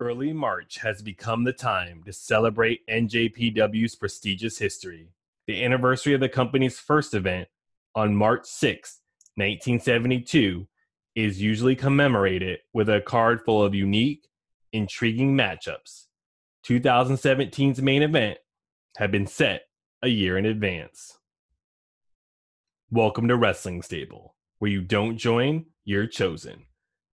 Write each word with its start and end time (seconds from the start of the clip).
Early 0.00 0.32
March 0.32 0.78
has 0.78 1.02
become 1.02 1.42
the 1.42 1.52
time 1.52 2.04
to 2.04 2.12
celebrate 2.12 2.86
NJPW's 2.86 3.96
prestigious 3.96 4.56
history. 4.56 5.08
The 5.48 5.64
anniversary 5.64 6.14
of 6.14 6.20
the 6.20 6.28
company's 6.28 6.78
first 6.78 7.14
event 7.14 7.48
on 7.96 8.14
March 8.14 8.46
6, 8.46 9.00
1972, 9.34 10.68
is 11.16 11.42
usually 11.42 11.74
commemorated 11.74 12.60
with 12.72 12.88
a 12.88 13.00
card 13.00 13.44
full 13.44 13.60
of 13.60 13.74
unique, 13.74 14.28
intriguing 14.72 15.36
matchups. 15.36 16.04
2017's 16.64 17.82
main 17.82 18.02
event 18.02 18.38
had 18.98 19.10
been 19.10 19.26
set 19.26 19.62
a 20.00 20.08
year 20.08 20.38
in 20.38 20.46
advance. 20.46 21.18
Welcome 22.88 23.26
to 23.26 23.36
Wrestling 23.36 23.82
Stable, 23.82 24.36
where 24.60 24.70
you 24.70 24.80
don't 24.80 25.18
join, 25.18 25.66
you're 25.84 26.06
chosen. 26.06 26.66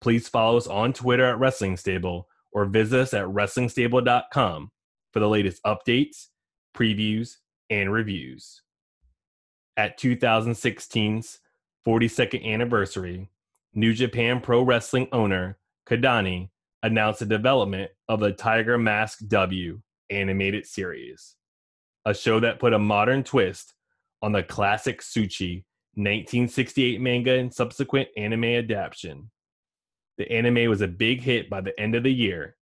Please 0.00 0.28
follow 0.28 0.56
us 0.56 0.68
on 0.68 0.92
Twitter 0.92 1.24
at 1.24 1.40
Wrestling 1.40 1.76
Stable 1.76 2.28
or 2.52 2.64
visit 2.64 3.00
us 3.00 3.14
at 3.14 3.26
WrestlingStable.com 3.26 4.70
for 5.12 5.20
the 5.20 5.28
latest 5.28 5.62
updates, 5.64 6.26
previews, 6.76 7.36
and 7.70 7.92
reviews. 7.92 8.62
At 9.76 9.98
2016's 9.98 11.38
42nd 11.86 12.44
anniversary, 12.44 13.30
New 13.74 13.92
Japan 13.92 14.40
Pro 14.40 14.62
Wrestling 14.62 15.08
owner 15.12 15.58
Kidani 15.88 16.50
announced 16.82 17.20
the 17.20 17.26
development 17.26 17.90
of 18.08 18.20
the 18.20 18.32
Tiger 18.32 18.78
Mask 18.78 19.20
W 19.28 19.80
animated 20.10 20.66
series, 20.66 21.36
a 22.04 22.14
show 22.14 22.40
that 22.40 22.58
put 22.58 22.72
a 22.72 22.78
modern 22.78 23.22
twist 23.24 23.74
on 24.22 24.32
the 24.32 24.42
classic 24.42 25.00
Tsuji 25.00 25.64
1968 25.94 27.00
manga 27.00 27.32
and 27.32 27.52
subsequent 27.52 28.08
anime 28.16 28.44
adaptation. 28.44 29.30
The 30.18 30.30
anime 30.30 30.68
was 30.68 30.80
a 30.80 30.88
big 30.88 31.22
hit 31.22 31.48
by 31.48 31.60
the 31.60 31.78
end 31.80 31.94
of 31.94 32.02
the 32.02 32.12
year, 32.12 32.56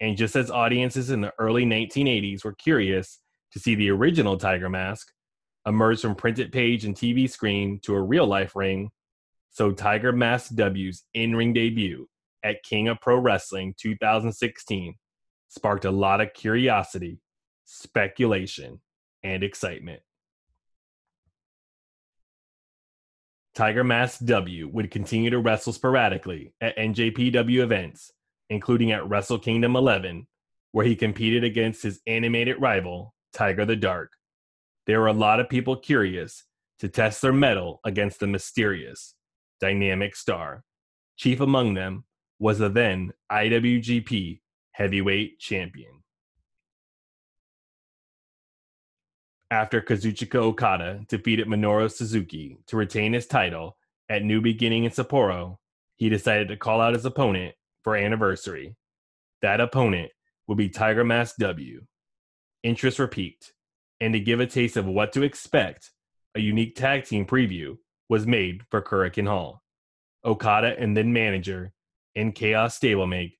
and 0.00 0.16
just 0.16 0.36
as 0.36 0.50
audiences 0.50 1.10
in 1.10 1.20
the 1.20 1.32
early 1.38 1.66
1980s 1.66 2.44
were 2.44 2.54
curious 2.54 3.18
to 3.52 3.58
see 3.58 3.74
the 3.74 3.90
original 3.90 4.38
Tiger 4.38 4.68
Mask 4.68 5.08
emerge 5.66 6.00
from 6.00 6.14
printed 6.14 6.52
page 6.52 6.84
and 6.84 6.94
TV 6.94 7.28
screen 7.28 7.80
to 7.82 7.94
a 7.94 8.00
real 8.00 8.26
life 8.26 8.54
ring, 8.54 8.90
so 9.50 9.72
Tiger 9.72 10.12
Mask 10.12 10.54
W's 10.54 11.04
in 11.14 11.34
ring 11.34 11.52
debut 11.52 12.06
at 12.44 12.62
King 12.62 12.88
of 12.88 13.00
Pro 13.00 13.18
Wrestling 13.18 13.74
2016 13.76 14.94
sparked 15.48 15.84
a 15.84 15.90
lot 15.90 16.20
of 16.20 16.32
curiosity, 16.32 17.18
speculation, 17.64 18.80
and 19.24 19.42
excitement. 19.42 20.00
Tiger 23.54 23.82
Mask 23.82 24.24
W 24.24 24.68
would 24.68 24.90
continue 24.90 25.30
to 25.30 25.38
wrestle 25.38 25.72
sporadically 25.72 26.54
at 26.60 26.76
NJPW 26.76 27.62
events, 27.62 28.12
including 28.48 28.92
at 28.92 29.08
Wrestle 29.08 29.38
Kingdom 29.38 29.74
11, 29.74 30.26
where 30.72 30.86
he 30.86 30.94
competed 30.94 31.42
against 31.42 31.82
his 31.82 32.00
animated 32.06 32.60
rival, 32.60 33.14
Tiger 33.32 33.64
the 33.64 33.76
Dark. 33.76 34.12
There 34.86 35.00
were 35.00 35.08
a 35.08 35.12
lot 35.12 35.40
of 35.40 35.48
people 35.48 35.76
curious 35.76 36.44
to 36.78 36.88
test 36.88 37.22
their 37.22 37.32
mettle 37.32 37.80
against 37.84 38.20
the 38.20 38.26
mysterious, 38.26 39.14
dynamic 39.60 40.16
star. 40.16 40.64
Chief 41.16 41.40
among 41.40 41.74
them 41.74 42.04
was 42.38 42.58
the 42.58 42.68
then 42.68 43.12
IWGP 43.30 44.40
Heavyweight 44.72 45.38
Champion. 45.38 45.99
After 49.52 49.80
Kazuchika 49.80 50.36
Okada 50.36 51.04
defeated 51.08 51.48
Minoru 51.48 51.90
Suzuki 51.90 52.58
to 52.68 52.76
retain 52.76 53.14
his 53.14 53.26
title 53.26 53.76
at 54.08 54.22
New 54.22 54.40
Beginning 54.40 54.84
in 54.84 54.92
Sapporo, 54.92 55.56
he 55.96 56.08
decided 56.08 56.46
to 56.48 56.56
call 56.56 56.80
out 56.80 56.94
his 56.94 57.04
opponent 57.04 57.56
for 57.82 57.96
anniversary. 57.96 58.76
That 59.42 59.60
opponent 59.60 60.12
would 60.46 60.56
be 60.56 60.68
Tiger 60.68 61.04
Mask 61.04 61.34
W. 61.38 61.84
Interest 62.62 63.00
piqued, 63.10 63.52
and 64.00 64.12
to 64.12 64.20
give 64.20 64.38
a 64.38 64.46
taste 64.46 64.76
of 64.76 64.86
what 64.86 65.12
to 65.14 65.22
expect, 65.22 65.90
a 66.36 66.40
unique 66.40 66.76
tag 66.76 67.04
team 67.04 67.26
preview 67.26 67.76
was 68.08 68.28
made 68.28 68.62
for 68.70 68.80
Korakuen 68.80 69.26
Hall. 69.26 69.64
Okada 70.24 70.78
and 70.78 70.96
then 70.96 71.12
manager 71.12 71.72
in 72.14 72.30
Chaos 72.30 72.78
Stablemate, 72.78 73.38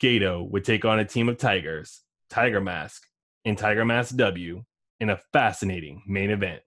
Gedo 0.00 0.48
would 0.48 0.64
take 0.64 0.84
on 0.84 1.00
a 1.00 1.04
team 1.04 1.28
of 1.28 1.38
Tigers, 1.38 2.02
Tiger 2.30 2.60
Mask, 2.60 3.02
and 3.44 3.58
Tiger 3.58 3.84
Mask 3.84 4.14
W 4.16 4.64
in 5.00 5.10
a 5.10 5.20
fascinating 5.32 6.02
main 6.06 6.30
event. 6.30 6.62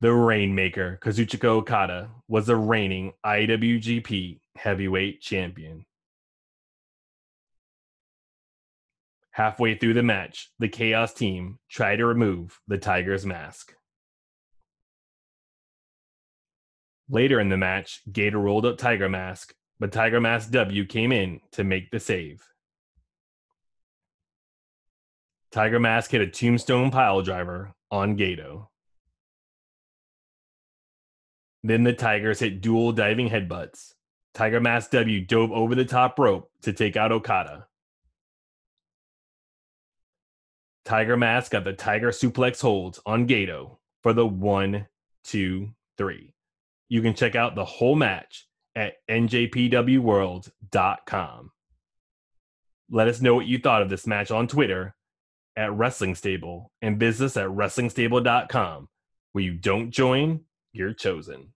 The 0.00 0.12
Rainmaker, 0.12 0.98
Kazuchika 1.02 1.44
Okada, 1.44 2.10
was 2.26 2.46
the 2.46 2.56
reigning 2.56 3.12
IWGP 3.24 4.40
Heavyweight 4.56 5.20
Champion. 5.20 5.84
Halfway 9.32 9.76
through 9.76 9.94
the 9.94 10.02
match, 10.02 10.50
the 10.58 10.68
Chaos 10.68 11.12
team 11.12 11.58
tried 11.70 11.96
to 11.96 12.06
remove 12.06 12.58
the 12.66 12.78
Tiger's 12.78 13.26
mask. 13.26 13.74
Later 17.10 17.40
in 17.40 17.48
the 17.48 17.56
match, 17.56 18.02
Gedo 18.10 18.34
rolled 18.34 18.64
up 18.64 18.78
Tiger 18.78 19.08
Mask, 19.08 19.52
but 19.80 19.90
Tiger 19.90 20.20
Mask 20.20 20.50
W 20.52 20.86
came 20.86 21.10
in 21.10 21.40
to 21.52 21.64
make 21.64 21.90
the 21.90 21.98
save. 21.98 22.46
Tiger 25.52 25.80
Mask 25.80 26.12
hit 26.12 26.20
a 26.20 26.28
tombstone 26.28 26.90
pile 26.90 27.22
driver 27.22 27.74
on 27.90 28.16
Gedo. 28.16 28.68
Then 31.64 31.82
the 31.82 31.92
Tigers 31.92 32.38
hit 32.38 32.60
dual 32.60 32.92
diving 32.92 33.28
headbutts. 33.28 33.94
Tiger 34.32 34.60
Mask 34.60 34.92
W 34.92 35.20
dove 35.20 35.50
over 35.50 35.74
the 35.74 35.84
top 35.84 36.20
rope 36.20 36.48
to 36.62 36.72
take 36.72 36.96
out 36.96 37.10
Okada. 37.10 37.66
Tiger 40.84 41.16
Mask 41.16 41.50
got 41.50 41.64
the 41.64 41.72
Tiger 41.72 42.10
suplex 42.10 42.60
holds 42.60 43.00
on 43.04 43.26
Gedo 43.26 43.78
for 44.02 44.12
the 44.12 44.26
one, 44.26 44.86
two, 45.24 45.70
three. 45.98 46.32
You 46.88 47.02
can 47.02 47.14
check 47.14 47.34
out 47.34 47.56
the 47.56 47.64
whole 47.64 47.96
match 47.96 48.46
at 48.76 48.94
njpwworld.com. 49.08 51.50
Let 52.92 53.08
us 53.08 53.20
know 53.20 53.34
what 53.34 53.46
you 53.46 53.58
thought 53.58 53.82
of 53.82 53.90
this 53.90 54.06
match 54.06 54.30
on 54.30 54.48
Twitter 54.48 54.94
at 55.60 55.76
Wrestling 55.76 56.14
Stable 56.14 56.72
and 56.80 56.98
business 56.98 57.36
at 57.36 57.48
WrestlingStable.com. 57.48 58.88
Where 59.32 59.44
you 59.44 59.52
don't 59.52 59.90
join, 59.90 60.40
you're 60.72 60.94
chosen. 60.94 61.52